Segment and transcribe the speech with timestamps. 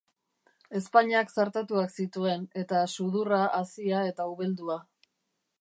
[0.79, 4.83] Ezpainak zartatuak zituen, eta sudurra hazia eta ubeldua.